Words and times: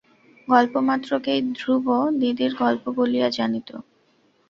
গল্পমাত্রকেই 0.47 1.39
ধ্রুব 1.51 1.85
দিদির 2.19 2.51
গল্প 2.55 2.83
বলিয়া 2.97 3.27
জানিত। 3.29 3.69